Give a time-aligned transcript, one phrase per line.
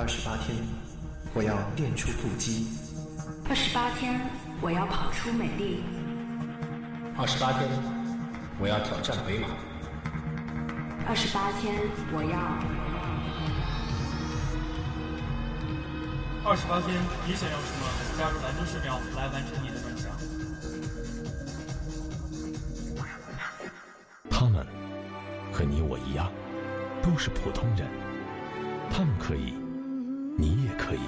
[0.00, 0.56] 二十八天，
[1.34, 2.64] 我要练出腹肌；
[3.50, 4.18] 二十八天，
[4.62, 5.84] 我要跑出美丽；
[7.18, 7.68] 二十八天，
[8.58, 9.48] 我要挑战北马；
[11.06, 11.76] 二十八天，
[12.16, 12.32] 我要
[16.48, 16.96] 二十八天，
[17.28, 17.84] 你想要什么？
[18.16, 20.10] 加入兰州神庙来完成你的梦想。
[24.30, 24.66] 他们
[25.52, 26.32] 和你我一样，
[27.02, 27.86] 都是普通人。
[28.90, 29.54] 他们可以，
[30.40, 31.00] 你也可以。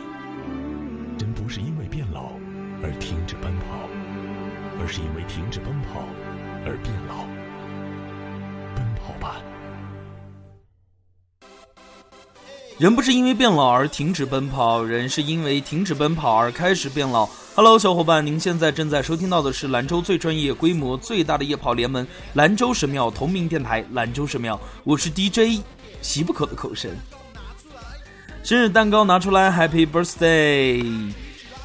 [1.18, 2.32] 人不是因为变老
[2.82, 3.88] 而停止奔跑，
[4.78, 6.04] 而是因为停止奔跑
[6.66, 7.24] 而变老。
[8.76, 9.40] 奔跑吧！
[12.78, 17.26] 人不是因为变老而停止奔跑，人是因为停止奔跑而开始变老。
[17.54, 24.60] Hello，小伙伴，您现在正在收听到的是兰州最专业、规模最大的夜跑联盟——兰州神庙同名电台——兰州神庙。
[24.84, 25.62] 我是 DJ，
[26.02, 26.94] 习不可的口神。
[28.42, 31.12] 生日蛋糕拿出来，Happy Birthday！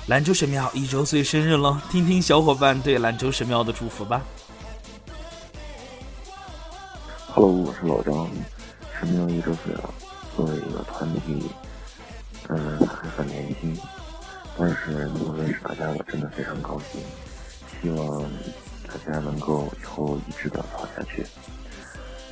[0.06, 4.22] 兰州神庙一周岁生日了，听听小伙伴对兰州神庙的祝福吧。
[7.34, 8.30] Hello，我是老张，
[9.00, 9.90] 神庙一周岁了。
[10.36, 11.50] 作为一个团体，
[12.50, 13.76] 嗯，还很年轻，
[14.56, 17.02] 但是能认识大家，我真的非常高兴。
[17.82, 18.22] 希望
[18.86, 21.26] 大家能够以后一直的跑下去，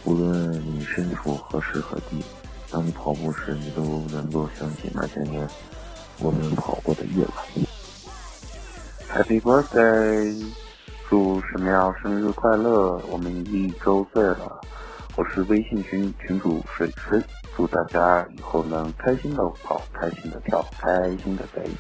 [0.04, 2.24] 无论你身处何时何地。
[2.76, 3.82] 当你跑步时，你都
[4.12, 5.48] 能够想起那些年
[6.20, 7.34] 我们跑过的夜晚。
[9.10, 10.46] Happy birthday！
[11.10, 13.02] 祝神庙生日快乐！
[13.10, 14.60] 我们一周岁了。
[15.16, 17.24] 我是微信群群主水水，
[17.56, 21.78] 祝大家以后能开心的跑，开心的跳，开心的在一起。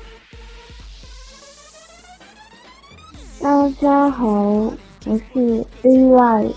[3.43, 6.53] 大家好，我是 AY。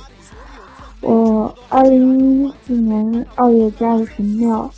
[1.08, 4.70] 我二零一四年二月加入神庙，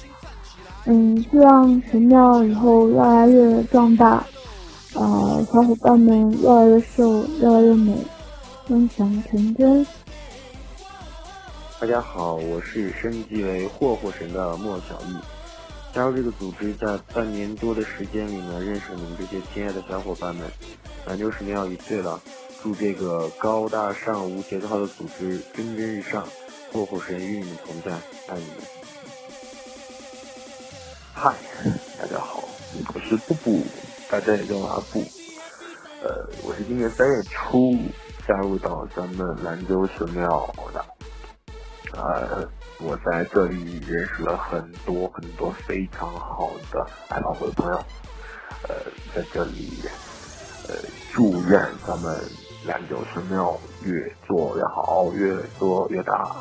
[0.84, 4.24] 嗯，希望神庙以后越来越壮大，
[4.94, 7.96] 呃，小伙伴们越来越瘦，越来越美，
[8.68, 9.84] 梦想成真。
[11.80, 15.14] 大家好，我是升级为霍霍神的莫小玉，
[15.92, 20.46] 加入这个组织在半年多的时间里呢，认识了你们这些亲爱的小伙伴们，
[21.08, 22.20] 兰州神庙一岁了。
[22.62, 26.28] 祝这个高大上、无节操的组织蒸蒸日上，
[26.70, 27.90] 霍霍神与你同在，
[28.28, 28.56] 爱你们。
[31.14, 31.34] 嗨，
[31.98, 32.44] 大家好，
[32.94, 33.62] 我是布布，
[34.10, 35.02] 大家也叫我阿布。
[36.02, 37.74] 呃，我是今年三月初
[38.28, 40.84] 加入到咱们兰州神庙的。
[41.94, 42.46] 呃，
[42.78, 47.82] 我在这里认识了很多很多非常好的爱跑步的朋友。
[48.68, 48.74] 呃，
[49.14, 49.72] 在这里，
[50.68, 50.74] 呃，
[51.10, 52.20] 祝愿咱们。
[52.66, 56.36] 兰州神庙越做越好，越做越大。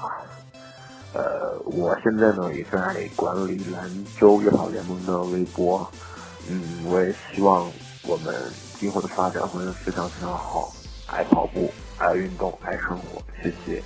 [1.14, 5.90] 呃，我现在呢也在管理兰州越跑联盟的微博。
[6.50, 7.72] 嗯，我也希望
[8.06, 8.36] 我们
[8.78, 10.74] 今后的发展会非常非常好。
[11.08, 13.22] 爱跑步，爱运动，爱生活。
[13.42, 13.82] 谢谢。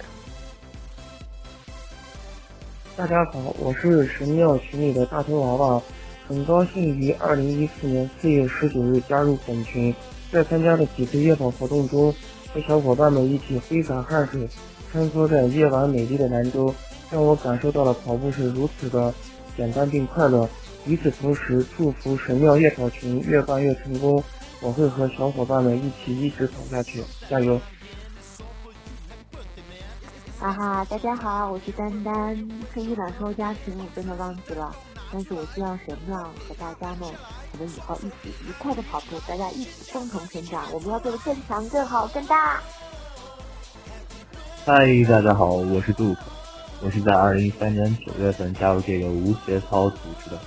[2.97, 5.81] 大家好，我是神庙群里的大头娃娃，
[6.27, 9.93] 很高兴于二零一四年四月十九日加入本群。
[10.31, 12.13] 在参加的几次夜跑活动中，
[12.53, 14.49] 和小伙伴们一起挥洒汗水，
[14.91, 16.73] 穿梭在夜晚美丽的兰州，
[17.11, 19.13] 让我感受到了跑步是如此的
[19.55, 20.49] 简单并快乐。
[20.85, 24.23] 与此同时，祝福神庙夜跑群越办越成功。
[24.61, 27.59] 我会和小伙伴们一起一直跑下去，加油！
[30.39, 32.49] 哈哈，大家好，我是丹丹。
[32.73, 34.75] 黑衣懒兽加群我真的忘记了，
[35.13, 37.07] 但是我希望神庙和大家们。
[37.51, 40.65] 我们以后一起愉快的跑步，大家一起共同成长。
[40.73, 42.59] 我们要做的更强、更好、更大。
[44.65, 46.21] 嗨，大家好，我是杜克，
[46.81, 50.39] 我是在二零一三年九月份加入这个无节操组织的，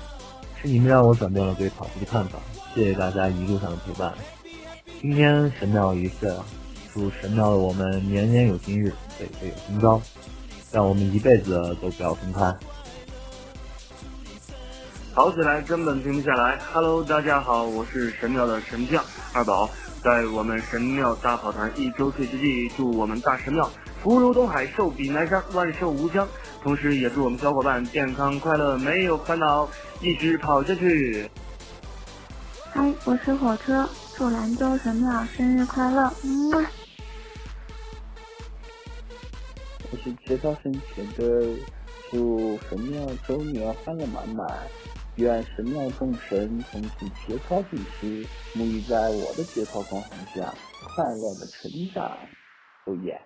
[0.60, 2.40] 是你们让我转变了对跑步的看法。
[2.74, 4.12] 谢谢大家一路上的陪伴。
[5.00, 6.44] 今天神庙一岁了，
[6.92, 10.02] 祝神庙的我们年年有今日，岁岁有今朝，
[10.72, 12.52] 让我们一辈子都不要分开。
[15.16, 16.58] 跑起来根本停不下来。
[16.74, 19.02] Hello，大家好，我是神庙的神将
[19.32, 19.66] 二宝。
[20.04, 23.66] 在我们神庙大跑团一周岁之际，祝我们大神庙
[24.02, 26.28] 福如东海，寿比南山，万寿无疆。
[26.62, 29.66] 同时，也祝我们小伙伴健康快乐，没有烦恼，
[30.02, 31.30] 一直跑下去。
[32.74, 36.12] 嗨，我是火车，祝兰州神庙生日快乐。
[36.24, 36.52] 嗯。
[39.90, 41.54] 我是节操神前的，
[42.10, 44.46] 祝神庙周年欢乐满满。
[45.16, 48.22] 愿神庙众神从此节操尽失，
[48.54, 50.52] 沐浴在我的节操光环下，
[50.94, 52.04] 快乐的成长。
[52.84, 53.18] 哦耶！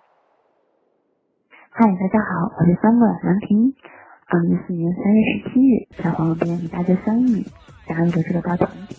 [1.69, 3.75] 嗨，大家好，我是三个蓝屏。
[4.27, 7.45] 二零一四年三月十七日在黄河边与大家相遇，
[7.85, 8.95] 加入了这个大团体。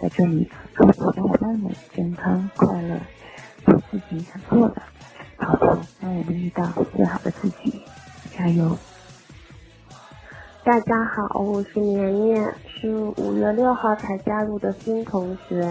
[0.00, 2.96] 在这里，祝福小伙伴们健康快乐，
[3.64, 4.80] 做自己想做的，
[5.36, 5.66] 跑步
[6.00, 7.82] 让我们遇到最好的自己，
[8.30, 8.78] 加油！
[10.62, 15.66] 大家好，我是年年，是五月六号才加入的新同学，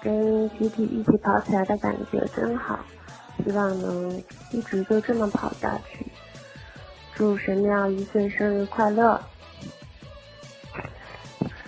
[0.00, 2.78] 跟集体一起跑起来的感觉真好，
[3.44, 4.22] 希望能
[4.52, 6.06] 一直就这么跑下去。
[7.16, 9.20] 祝神庙一岁生日快乐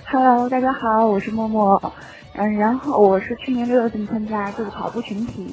[0.07, 1.93] ！Hello，大家好，我是默默，
[2.35, 5.53] 嗯，然后我是去年六月份参加这个跑步群体，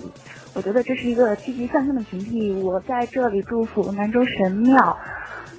[0.54, 4.96] 我觉得这是一个积极向上的群体，我在这里祝福兰州神庙。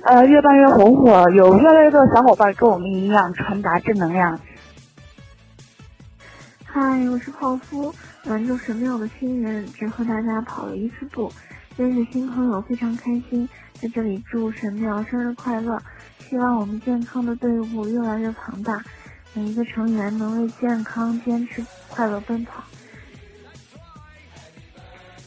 [0.02, 4.38] 呃，越办越红火，有越来越多的小伙伴跟我们一样传达正能量。
[6.64, 6.80] 嗨，
[7.10, 7.92] 我是泡芙，
[8.24, 11.32] 兰州神庙的新人，只和大家跑了一次步，
[11.76, 15.82] 认识新朋友非常开心，在这里祝神庙生日快乐，
[16.20, 18.80] 希望我们健康的队伍越来越庞大，
[19.34, 22.62] 每一个成员能为健康坚持快乐奔跑。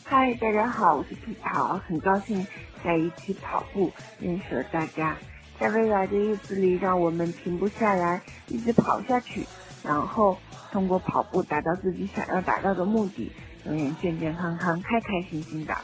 [0.06, 2.48] 嗨，大家好，我是皮桃，很高兴。
[2.83, 5.18] 在一起跑步，认识了大家，
[5.60, 9.45] 在未来的日子里，让我们停不下来，一直跑下去，
[9.83, 10.38] 然后
[10.72, 13.31] 通过跑步达到自己想要达到的目的，
[13.66, 15.75] 永远健健康康、开开心心的。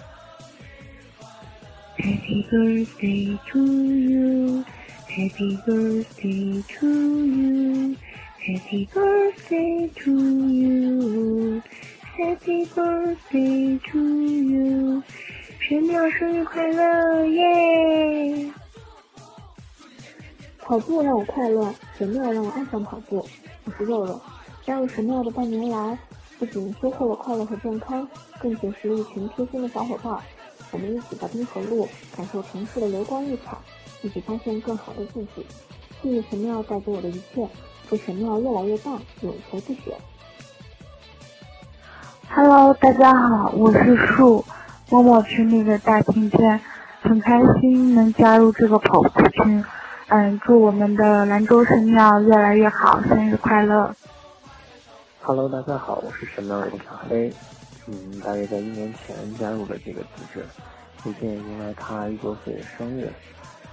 [1.97, 4.63] Happy birthday to you,
[5.07, 6.87] Happy birthday to
[7.25, 7.95] you,
[8.39, 10.11] Happy birthday to
[10.47, 11.61] you,
[12.17, 15.03] Happy birthday to you.
[15.67, 18.49] 神庙生日快乐耶！
[20.59, 23.27] 跑步让我快乐，神庙让我爱上跑步。
[23.65, 24.17] 我是肉肉，
[24.65, 25.99] 加入神庙的半年来，
[26.39, 28.07] 不仅收获了快乐和健康，
[28.39, 30.17] 更结识了一群贴心的小伙伴。
[30.71, 31.85] 我们一起在冰河路
[32.15, 33.57] 感受城市的流光溢彩，
[34.03, 35.45] 一起发现更好的自己。
[36.01, 37.45] 谢谢神庙带给我的一切，
[37.89, 39.93] 祝神庙越来越大，永垂不朽。
[42.29, 44.45] Hello，大家好，我是树。
[44.89, 46.61] 默默群里的大晴天，
[47.01, 49.63] 很开心能加入这个跑步群。
[50.07, 53.93] 嗯，祝我们的兰州神庙越来越好，生日快乐
[55.21, 57.33] ！Hello，大家好，我是神庙里的小黑。
[57.87, 60.45] 嗯，大约在一年前加入了这个组织，
[61.03, 63.11] 最近迎来他一周岁的生日，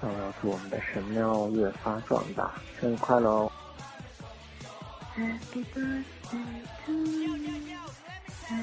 [0.00, 2.50] 那我要祝我们的神庙越发壮大，
[2.80, 3.52] 生日快乐哦
[5.16, 6.42] ！Happy birthday
[6.86, 7.83] to you.
[8.46, 8.56] 生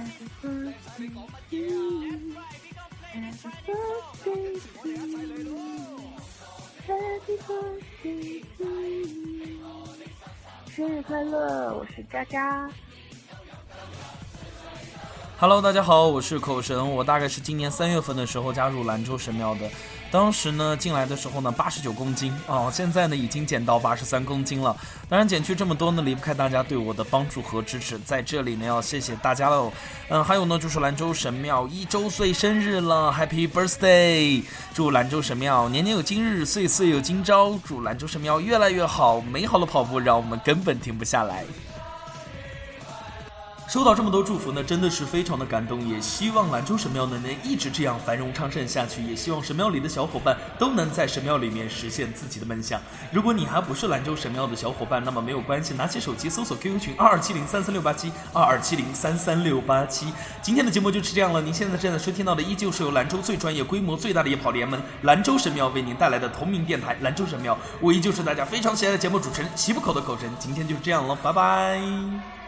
[10.88, 11.74] 日快乐！
[11.74, 12.70] 我是渣渣。
[15.40, 19.68] Hello，大家好，我是口神，我大概是今年三月份的时候加入兰州神庙的。
[20.12, 24.76] 当时呢，进来的时候呢，八十九公斤哦，现在呢已经减到八十三公斤了。
[25.08, 29.72] 当然，减去这么多呢，离不开大家对我的帮助和支持，在这里呢要谢谢大家喽。
[30.10, 34.44] 嗯，还有呢，就是兰州神庙一周岁生日了，Happy Birthday！
[34.74, 37.58] 祝兰州神庙年年有今日，岁岁有今朝。
[37.66, 41.46] 祝兰州神庙越来越好，美好的跑步让我们根本停不下来。
[43.72, 45.88] 收到这么多祝福呢，真的是非常的感动。
[45.88, 49.02] 也希望兰州神庙呢能一直这样繁荣昌盛下去。
[49.02, 52.82] 也希望神庙里的小伙伴都能在神庙里面实现自己的梦想。
[53.14, 60.12] 如果你还不是兰州神庙的小伙伴，那么没有关系，拿起手机搜索 QQ 群二二七零三三六八七二二七零三三六八七。
[60.42, 61.42] 今天的节目就是这样了。
[61.42, 67.58] 您现在正在收听到的依旧是由兰州最专业、规模最大的夜跑联盟兰州神庙为您带来的同名电台兰州神庙。
[67.80, 70.30] 我依旧是大家非常喜爱的节目主持人，喜不口的口神。
[70.38, 72.41] 今天就是这样了，拜拜。